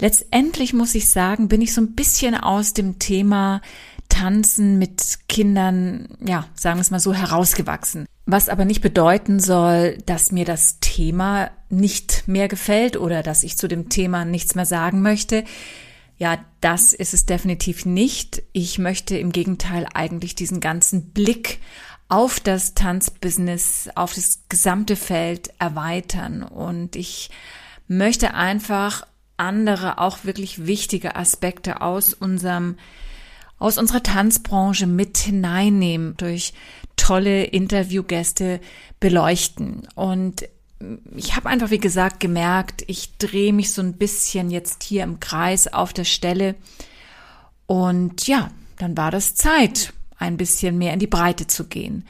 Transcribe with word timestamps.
Letztendlich 0.01 0.73
muss 0.73 0.93
ich 0.93 1.09
sagen, 1.09 1.47
bin 1.47 1.61
ich 1.61 1.73
so 1.73 1.79
ein 1.79 1.95
bisschen 1.95 2.35
aus 2.35 2.73
dem 2.73 2.99
Thema 2.99 3.61
Tanzen 4.09 4.77
mit 4.77 5.19
Kindern, 5.29 6.09
ja, 6.25 6.45
sagen 6.55 6.77
wir 6.77 6.81
es 6.81 6.91
mal 6.91 6.99
so, 6.99 7.13
herausgewachsen. 7.13 8.05
Was 8.25 8.49
aber 8.49 8.65
nicht 8.65 8.81
bedeuten 8.81 9.39
soll, 9.39 9.97
dass 10.05 10.31
mir 10.31 10.45
das 10.45 10.79
Thema 10.81 11.51
nicht 11.69 12.27
mehr 12.27 12.47
gefällt 12.47 12.97
oder 12.97 13.23
dass 13.23 13.43
ich 13.43 13.57
zu 13.57 13.67
dem 13.67 13.89
Thema 13.89 14.25
nichts 14.25 14.55
mehr 14.55 14.65
sagen 14.65 15.01
möchte. 15.01 15.45
Ja, 16.17 16.37
das 16.59 16.93
ist 16.93 17.13
es 17.13 17.25
definitiv 17.25 17.85
nicht. 17.85 18.43
Ich 18.51 18.77
möchte 18.77 19.17
im 19.17 19.31
Gegenteil 19.31 19.87
eigentlich 19.93 20.35
diesen 20.35 20.59
ganzen 20.59 21.11
Blick 21.11 21.59
auf 22.09 22.39
das 22.39 22.73
Tanzbusiness, 22.73 23.89
auf 23.95 24.13
das 24.13 24.41
gesamte 24.49 24.95
Feld 24.95 25.51
erweitern. 25.59 26.43
Und 26.43 26.95
ich 26.95 27.29
möchte 27.87 28.33
einfach 28.33 29.07
andere, 29.37 29.99
auch 29.99 30.25
wirklich 30.25 30.65
wichtige 30.65 31.15
Aspekte 31.15 31.81
aus 31.81 32.13
unserem 32.13 32.75
aus 33.59 33.77
unserer 33.77 34.01
Tanzbranche 34.01 34.87
mit 34.87 35.17
hineinnehmen, 35.17 36.15
durch 36.17 36.53
tolle 36.95 37.43
Interviewgäste 37.43 38.59
beleuchten. 38.99 39.87
Und 39.95 40.47
ich 41.15 41.35
habe 41.35 41.49
einfach, 41.49 41.69
wie 41.69 41.79
gesagt, 41.79 42.19
gemerkt, 42.19 42.83
ich 42.87 43.17
drehe 43.17 43.53
mich 43.53 43.73
so 43.73 43.81
ein 43.81 43.93
bisschen 43.93 44.49
jetzt 44.49 44.83
hier 44.83 45.03
im 45.03 45.19
Kreis 45.19 45.67
auf 45.67 45.91
der 45.93 46.05
Stelle. 46.05 46.55
Und 47.67 48.27
ja, 48.27 48.49
dann 48.77 48.95
war 48.95 49.11
das 49.11 49.35
Zeit, 49.35 49.93
ein 50.17 50.37
bisschen 50.37 50.77
mehr 50.77 50.93
in 50.93 50.99
die 50.99 51.07
Breite 51.07 51.47
zu 51.47 51.67
gehen. 51.67 52.05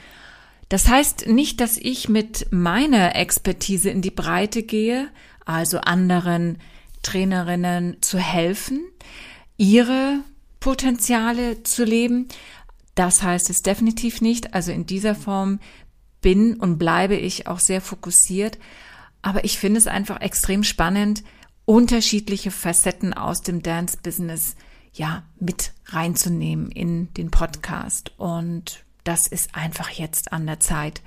Das 0.68 0.88
heißt 0.88 1.26
nicht, 1.26 1.60
dass 1.60 1.76
ich 1.76 2.08
mit 2.08 2.46
meiner 2.52 3.16
Expertise 3.16 3.90
in 3.90 4.02
die 4.02 4.12
Breite 4.12 4.62
gehe, 4.62 5.08
also 5.44 5.78
anderen 5.80 6.58
Trainerinnen 7.02 7.96
zu 8.02 8.18
helfen, 8.18 8.80
ihre 9.56 10.20
Potenziale 10.60 11.62
zu 11.62 11.84
leben. 11.84 12.28
Das 12.94 13.22
heißt 13.22 13.50
es 13.50 13.62
definitiv 13.62 14.20
nicht. 14.20 14.54
Also 14.54 14.72
in 14.72 14.86
dieser 14.86 15.14
Form 15.14 15.58
bin 16.20 16.54
und 16.54 16.78
bleibe 16.78 17.16
ich 17.16 17.46
auch 17.46 17.58
sehr 17.58 17.80
fokussiert. 17.80 18.58
Aber 19.22 19.44
ich 19.44 19.58
finde 19.58 19.78
es 19.78 19.86
einfach 19.86 20.20
extrem 20.20 20.64
spannend, 20.64 21.24
unterschiedliche 21.64 22.50
Facetten 22.50 23.14
aus 23.14 23.42
dem 23.42 23.62
Dance-Business 23.62 24.56
ja 24.92 25.22
mit 25.38 25.72
reinzunehmen 25.86 26.70
in 26.70 27.12
den 27.14 27.30
Podcast. 27.30 28.12
Und 28.18 28.84
das 29.04 29.26
ist 29.26 29.54
einfach 29.54 29.90
jetzt 29.90 30.32
an 30.32 30.46
der 30.46 30.60
Zeit. 30.60 31.02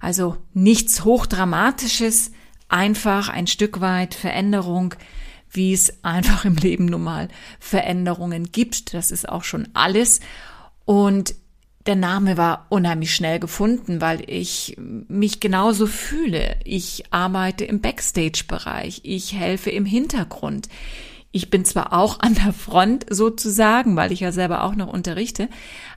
Also 0.00 0.36
nichts 0.54 1.04
Hochdramatisches, 1.04 2.32
einfach 2.68 3.28
ein 3.28 3.46
Stück 3.46 3.80
weit 3.80 4.14
Veränderung, 4.14 4.94
wie 5.50 5.72
es 5.72 6.04
einfach 6.04 6.44
im 6.44 6.56
Leben 6.56 6.86
nun 6.86 7.02
mal 7.02 7.28
Veränderungen 7.60 8.50
gibt. 8.52 8.94
Das 8.94 9.10
ist 9.10 9.28
auch 9.28 9.44
schon 9.44 9.68
alles. 9.74 10.20
Und 10.84 11.34
der 11.86 11.96
Name 11.96 12.36
war 12.36 12.66
unheimlich 12.68 13.14
schnell 13.14 13.38
gefunden, 13.40 14.00
weil 14.00 14.22
ich 14.28 14.76
mich 14.78 15.40
genauso 15.40 15.86
fühle. 15.86 16.56
Ich 16.64 17.04
arbeite 17.12 17.64
im 17.64 17.80
Backstage-Bereich. 17.80 19.00
Ich 19.04 19.32
helfe 19.32 19.70
im 19.70 19.86
Hintergrund. 19.86 20.68
Ich 21.30 21.50
bin 21.50 21.64
zwar 21.64 21.92
auch 21.92 22.20
an 22.20 22.34
der 22.34 22.52
Front 22.52 23.06
sozusagen, 23.10 23.96
weil 23.96 24.12
ich 24.12 24.20
ja 24.20 24.32
selber 24.32 24.64
auch 24.64 24.74
noch 24.74 24.88
unterrichte, 24.88 25.48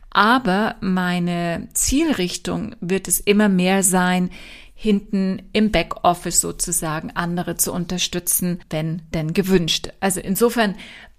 aber 0.09 0.75
meine 0.81 1.69
Zielrichtung 1.73 2.75
wird 2.81 3.07
es 3.07 3.21
immer 3.21 3.47
mehr 3.47 3.81
sein, 3.81 4.29
hinten 4.81 5.43
im 5.53 5.69
Backoffice 5.69 6.41
sozusagen 6.41 7.11
andere 7.11 7.55
zu 7.55 7.71
unterstützen, 7.71 8.59
wenn 8.71 9.03
denn 9.13 9.33
gewünscht. 9.33 9.89
Also 9.99 10.19
insofern 10.19 10.73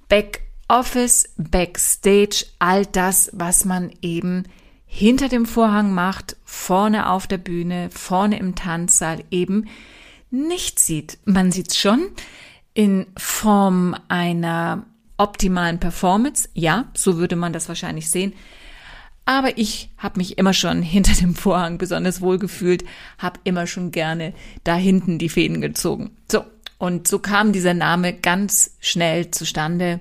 Backoffice, 0.08 1.32
Backstage, 1.36 2.44
all 2.58 2.84
das, 2.86 3.30
was 3.32 3.64
man 3.64 3.92
eben 4.02 4.46
hinter 4.84 5.28
dem 5.28 5.46
Vorhang 5.46 5.94
macht, 5.94 6.36
vorne 6.44 7.08
auf 7.08 7.28
der 7.28 7.38
Bühne, 7.38 7.88
vorne 7.92 8.36
im 8.40 8.56
Tanzsaal 8.56 9.22
eben 9.30 9.68
nicht 10.32 10.80
sieht. 10.80 11.18
Man 11.24 11.52
sieht 11.52 11.72
schon 11.72 12.08
in 12.74 13.06
Form 13.16 13.94
einer 14.08 14.86
optimalen 15.18 15.78
Performance. 15.78 16.48
Ja, 16.52 16.86
so 16.94 17.16
würde 17.16 17.36
man 17.36 17.52
das 17.52 17.68
wahrscheinlich 17.68 18.10
sehen. 18.10 18.32
Aber 19.24 19.56
ich 19.56 19.90
habe 19.96 20.18
mich 20.18 20.38
immer 20.38 20.52
schon 20.52 20.82
hinter 20.82 21.14
dem 21.14 21.34
Vorhang 21.34 21.78
besonders 21.78 22.20
wohl 22.20 22.38
gefühlt, 22.38 22.84
habe 23.18 23.40
immer 23.44 23.66
schon 23.66 23.90
gerne 23.90 24.34
da 24.64 24.74
hinten 24.74 25.18
die 25.18 25.28
Fäden 25.28 25.60
gezogen. 25.60 26.16
So, 26.30 26.44
und 26.78 27.06
so 27.06 27.18
kam 27.18 27.52
dieser 27.52 27.74
Name 27.74 28.12
ganz 28.12 28.76
schnell 28.80 29.30
zustande. 29.30 30.00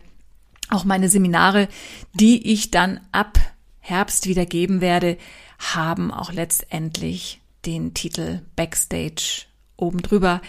Auch 0.70 0.86
meine 0.86 1.10
Seminare, 1.10 1.68
die 2.14 2.52
ich 2.52 2.72
dann 2.72 3.00
ab 3.12 3.38
Herbst 3.80 4.28
wieder 4.28 4.46
geben 4.46 4.82
werde, 4.82 5.18
haben 5.60 6.12
auch 6.12 6.32
letztendlich 6.32 7.42
den 7.66 7.94
Titel 7.94 8.42
Backstage 8.56 9.44
oben 9.78 10.02
drüber. 10.02 10.42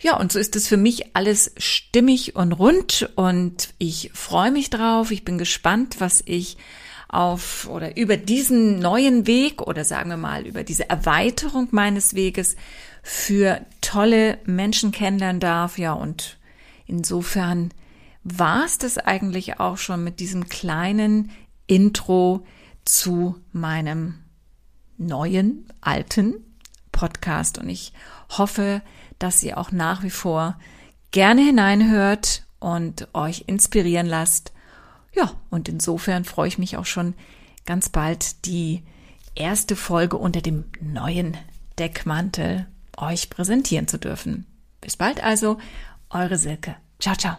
Ja, 0.00 0.16
und 0.16 0.32
so 0.32 0.40
ist 0.40 0.56
es 0.56 0.66
für 0.66 0.76
mich 0.76 1.14
alles 1.14 1.52
stimmig 1.58 2.34
und 2.34 2.52
rund 2.52 3.10
und 3.14 3.72
ich 3.78 4.10
freue 4.14 4.50
mich 4.50 4.68
drauf. 4.68 5.12
Ich 5.12 5.24
bin 5.24 5.38
gespannt, 5.38 5.96
was 6.00 6.22
ich 6.26 6.56
auf 7.12 7.68
oder 7.68 7.96
über 7.96 8.16
diesen 8.16 8.78
neuen 8.78 9.26
Weg 9.26 9.60
oder 9.62 9.84
sagen 9.84 10.10
wir 10.10 10.16
mal 10.16 10.46
über 10.46 10.64
diese 10.64 10.88
Erweiterung 10.88 11.68
meines 11.70 12.14
Weges 12.14 12.56
für 13.02 13.60
tolle 13.80 14.38
Menschen 14.44 14.92
kennenlernen 14.92 15.38
darf. 15.38 15.78
Ja, 15.78 15.92
und 15.92 16.38
insofern 16.86 17.72
war 18.24 18.64
es 18.64 18.78
das 18.78 18.98
eigentlich 18.98 19.60
auch 19.60 19.76
schon 19.76 20.02
mit 20.02 20.20
diesem 20.20 20.48
kleinen 20.48 21.30
Intro 21.66 22.46
zu 22.84 23.38
meinem 23.52 24.14
neuen, 24.96 25.66
alten 25.82 26.34
Podcast. 26.92 27.58
Und 27.58 27.68
ich 27.68 27.92
hoffe, 28.30 28.80
dass 29.18 29.42
ihr 29.42 29.58
auch 29.58 29.70
nach 29.70 30.02
wie 30.02 30.10
vor 30.10 30.58
gerne 31.10 31.42
hineinhört 31.42 32.44
und 32.58 33.08
euch 33.12 33.44
inspirieren 33.48 34.06
lasst 34.06 34.52
ja, 35.14 35.32
und 35.50 35.68
insofern 35.68 36.24
freue 36.24 36.48
ich 36.48 36.58
mich 36.58 36.76
auch 36.76 36.86
schon 36.86 37.14
ganz 37.66 37.88
bald 37.88 38.46
die 38.46 38.82
erste 39.34 39.76
Folge 39.76 40.16
unter 40.16 40.40
dem 40.40 40.64
neuen 40.80 41.36
Deckmantel 41.78 42.66
euch 42.96 43.30
präsentieren 43.30 43.88
zu 43.88 43.98
dürfen. 43.98 44.46
Bis 44.80 44.96
bald 44.96 45.22
also, 45.22 45.58
eure 46.10 46.38
Silke. 46.38 46.76
Ciao, 46.98 47.16
ciao. 47.16 47.36